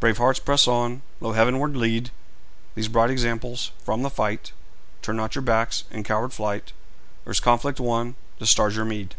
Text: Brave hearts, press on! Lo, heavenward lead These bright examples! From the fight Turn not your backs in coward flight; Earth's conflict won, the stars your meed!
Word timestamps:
Brave 0.00 0.18
hearts, 0.18 0.38
press 0.38 0.68
on! 0.68 1.00
Lo, 1.18 1.32
heavenward 1.32 1.76
lead 1.78 2.10
These 2.74 2.88
bright 2.88 3.08
examples! 3.08 3.70
From 3.82 4.02
the 4.02 4.10
fight 4.10 4.52
Turn 5.00 5.16
not 5.16 5.34
your 5.34 5.40
backs 5.40 5.84
in 5.90 6.02
coward 6.04 6.34
flight; 6.34 6.74
Earth's 7.24 7.40
conflict 7.40 7.80
won, 7.80 8.16
the 8.38 8.44
stars 8.44 8.76
your 8.76 8.84
meed! 8.84 9.14